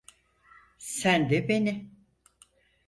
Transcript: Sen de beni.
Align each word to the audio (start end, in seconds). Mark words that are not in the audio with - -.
Sen 0.79 1.29
de 1.29 1.47
beni. 1.47 1.75